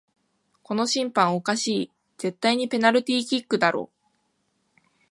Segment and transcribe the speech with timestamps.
[0.63, 3.91] この審判おかしい、絶対にペナルティーキックだろ